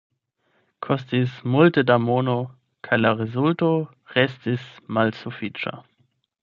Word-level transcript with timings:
Kostis 0.85 1.35
multe 1.55 1.83
da 1.91 1.97
mono, 2.07 2.37
kaj 2.89 3.01
la 3.03 3.13
rezulto 3.21 3.71
restis 4.19 4.69
malsufiĉa. 4.99 5.81